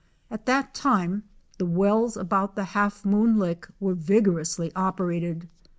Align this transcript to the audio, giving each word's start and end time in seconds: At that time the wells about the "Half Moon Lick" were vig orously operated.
At 0.31 0.47
that 0.47 0.73
time 0.73 1.25
the 1.59 1.65
wells 1.67 2.17
about 2.17 2.55
the 2.55 2.63
"Half 2.63 3.05
Moon 3.05 3.37
Lick" 3.37 3.67
were 3.79 3.93
vig 3.93 4.25
orously 4.25 4.71
operated. 4.75 5.47